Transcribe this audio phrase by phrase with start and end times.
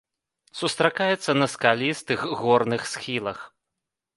[0.61, 3.39] Сустракаецца на скалістых горных схілах.